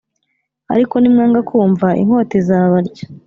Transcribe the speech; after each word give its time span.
Ariko 0.73 0.93
nimwanga 0.97 1.39
kumva 1.49 1.87
inkota 2.01 2.33
izabarya 2.41 3.03